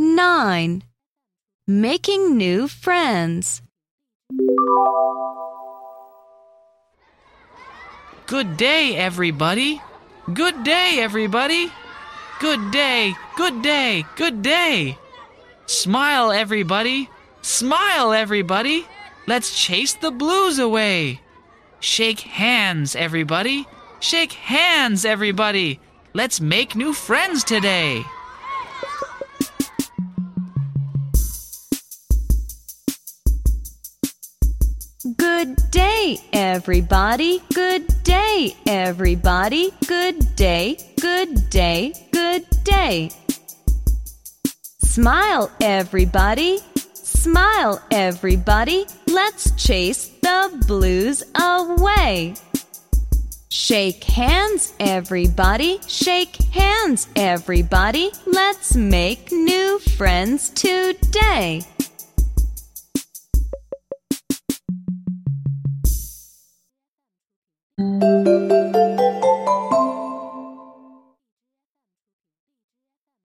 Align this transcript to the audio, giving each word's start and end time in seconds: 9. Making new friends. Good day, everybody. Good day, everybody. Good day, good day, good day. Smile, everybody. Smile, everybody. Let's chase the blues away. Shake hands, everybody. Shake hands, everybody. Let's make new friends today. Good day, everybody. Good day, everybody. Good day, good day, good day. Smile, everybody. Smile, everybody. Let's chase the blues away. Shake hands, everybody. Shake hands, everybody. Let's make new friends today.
9. 0.00 0.84
Making 1.66 2.36
new 2.36 2.68
friends. 2.68 3.62
Good 8.28 8.56
day, 8.56 8.94
everybody. 8.94 9.82
Good 10.32 10.62
day, 10.62 10.98
everybody. 11.00 11.72
Good 12.38 12.70
day, 12.70 13.16
good 13.36 13.60
day, 13.62 14.04
good 14.14 14.40
day. 14.40 14.96
Smile, 15.66 16.30
everybody. 16.30 17.10
Smile, 17.42 18.12
everybody. 18.12 18.86
Let's 19.26 19.58
chase 19.58 19.94
the 19.94 20.12
blues 20.12 20.60
away. 20.60 21.20
Shake 21.80 22.20
hands, 22.20 22.94
everybody. 22.94 23.66
Shake 23.98 24.34
hands, 24.34 25.04
everybody. 25.04 25.80
Let's 26.14 26.40
make 26.40 26.76
new 26.76 26.92
friends 26.92 27.42
today. 27.42 28.04
Good 35.16 35.70
day, 35.70 36.18
everybody. 36.34 37.40
Good 37.54 37.86
day, 38.02 38.54
everybody. 38.66 39.70
Good 39.86 40.36
day, 40.36 40.76
good 41.00 41.48
day, 41.48 41.94
good 42.12 42.44
day. 42.64 43.10
Smile, 44.82 45.50
everybody. 45.62 46.58
Smile, 46.92 47.80
everybody. 47.90 48.86
Let's 49.06 49.52
chase 49.52 50.10
the 50.20 50.64
blues 50.66 51.22
away. 51.40 52.34
Shake 53.48 54.04
hands, 54.04 54.74
everybody. 54.78 55.80
Shake 55.86 56.36
hands, 56.52 57.08
everybody. 57.16 58.10
Let's 58.26 58.74
make 58.74 59.32
new 59.32 59.78
friends 59.78 60.50
today. 60.50 61.62